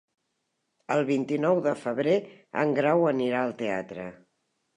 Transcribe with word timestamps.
El 0.95 1.01
vint-i-nou 1.09 1.61
de 1.67 1.73
febrer 1.81 2.15
en 2.63 2.73
Grau 2.81 3.07
anirà 3.13 3.45
al 3.45 3.55
teatre. 3.61 4.09